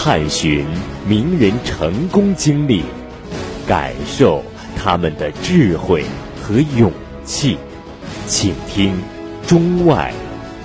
[0.00, 0.64] 探寻
[1.08, 2.84] 名人成功经历，
[3.66, 4.44] 感受
[4.76, 6.04] 他们的智慧
[6.40, 6.92] 和勇
[7.24, 7.58] 气，
[8.24, 8.96] 请听
[9.44, 10.14] 中外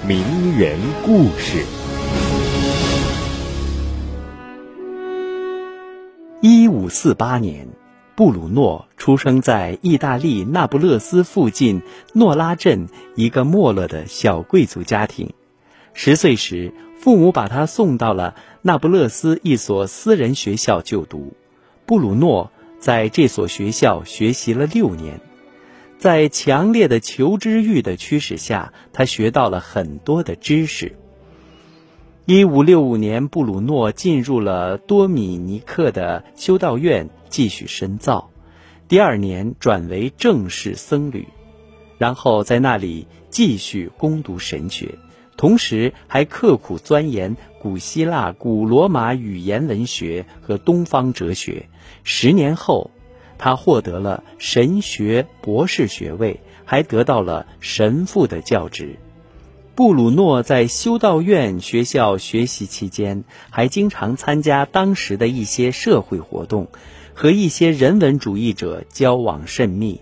[0.07, 0.19] 名
[0.55, 1.65] 人故事。
[6.39, 7.67] 一五四八年，
[8.15, 11.81] 布鲁诺出生在意大利那不勒斯附近
[12.13, 15.33] 诺拉镇一个没落的小贵族家庭。
[15.95, 16.73] 十岁时，
[17.03, 21.33] 父母把他送到了那不勒斯一所私人学校就读。
[21.85, 25.19] 布鲁诺在这所学校学习了六年，
[25.97, 30.95] 在强烈的求知欲的驱使下，他学到了很多的知识。
[32.23, 38.29] 一五六五年，布鲁诺进入了多米尼克的修道院继续深造，
[38.87, 41.27] 第二年转为正式僧侣，
[41.97, 44.97] 然后在那里继续攻读神学。
[45.35, 51.69] 同时还刻苦钻研古希腊、古罗马语言文学和东方哲学。
[52.03, 52.91] 十年后，
[53.37, 58.97] 他获得了神学博士学位，还得到了神父的教职。
[59.75, 66.67] 布鲁诺在修道院学校学习期间，还经常参加当时的一些社会活动，
[67.15, 69.99] 和一些人文主义者交往甚密。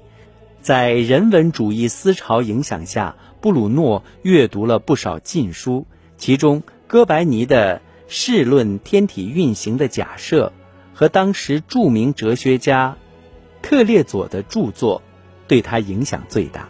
[0.62, 10.54] 在人文主义思潮影响下，布鲁诺阅读了不少禁书，其中哥白尼的《试论天体运行的假设》
[10.98, 12.98] 和当时著名哲学家
[13.64, 15.02] 特列佐的著作
[15.48, 16.70] 对他影响最大。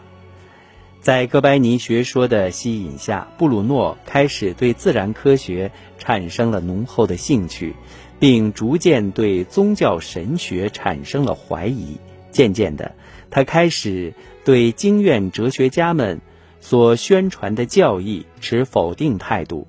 [1.02, 7.76] 在哥白尼学说的吸引下，布鲁诺开始对自然科学产生了浓厚的兴趣，
[8.18, 11.98] 并逐渐对宗教神学产生了怀疑。
[12.32, 12.96] 渐渐的，
[13.30, 14.14] 他开始
[14.46, 16.22] 对经院哲学家们。
[16.62, 19.68] 所宣传的教义持否定态度，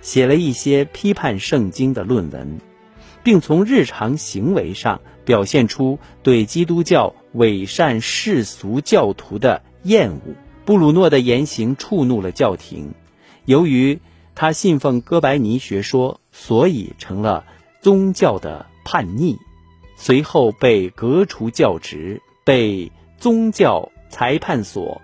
[0.00, 2.58] 写了一些批判圣经的论文，
[3.22, 10.34] 并从日常行为上表现出对基督教伪善世俗教徒的厌恶。
[10.64, 12.94] 布鲁诺的言行触怒了教廷，
[13.44, 14.00] 由于
[14.34, 17.44] 他信奉哥白尼学说，所以成了
[17.80, 19.38] 宗教的叛逆，
[19.96, 25.02] 随后被革除教职，被宗教裁判所。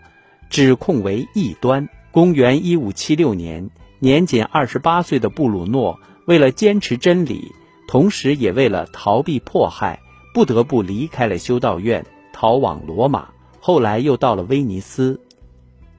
[0.51, 1.89] 指控为异端。
[2.11, 7.53] 公元一五七六年，年仅二十八岁的布鲁诺为了坚持真理，
[7.87, 10.01] 同时也为了逃避迫害，
[10.35, 13.29] 不得不离开了修道院，逃往罗马。
[13.61, 15.21] 后来又到了威尼斯。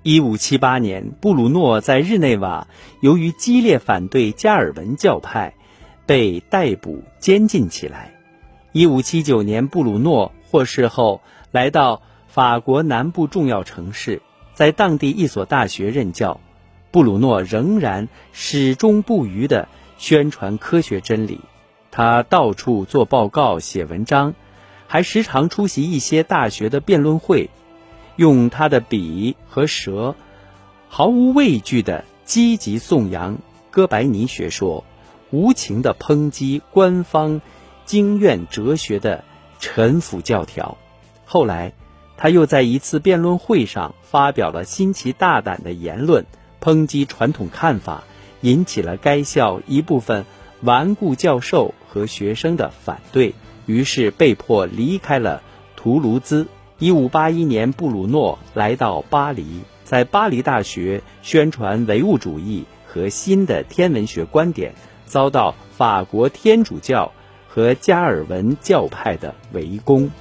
[0.01, 2.67] 一五七八年，布鲁诺在日内瓦
[3.01, 5.53] 由于激烈反对加尔文教派，
[6.05, 8.15] 被逮捕监禁起来。
[8.71, 11.21] 一五七九年，布鲁诺获释后，
[11.51, 14.21] 来到法国南部重要城市。
[14.59, 16.41] 在当地一所大学任教，
[16.91, 21.39] 布鲁诺仍然始终不渝地宣传科学真理。
[21.91, 24.33] 他到处做报告、写文章，
[24.85, 27.49] 还时常出席一些大学的辩论会，
[28.17, 30.17] 用他的笔和舌，
[30.89, 33.37] 毫无畏惧地积极颂扬
[33.71, 34.83] 哥白尼学说，
[35.31, 37.39] 无情地抨击官方
[37.85, 39.23] 经院哲学的
[39.61, 40.77] 陈腐教条。
[41.23, 41.71] 后来。
[42.21, 46.25] 他又在一次辩论会上发表了新奇大胆的言论，
[46.61, 48.03] 抨击传统看法，
[48.41, 50.25] 引起了该校一部分
[50.61, 53.33] 顽固教授和学生的反对，
[53.67, 55.41] 于是被迫离开了
[55.77, 56.47] 图卢兹。
[56.77, 64.73] 一五八一年，布鲁诺来到巴黎，在巴黎大学宣传唯物主义和新的天文学观点，
[65.05, 67.13] 遭到法国天主教
[67.47, 70.11] 和加尔文教派的围攻。